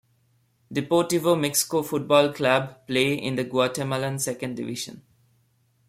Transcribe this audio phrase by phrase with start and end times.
[0.77, 5.03] Deportivo Mixco football club play in the Guatemalan second division.